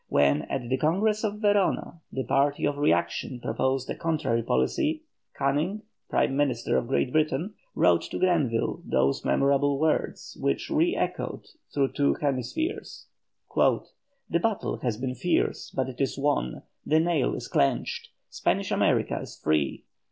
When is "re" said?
10.71-10.95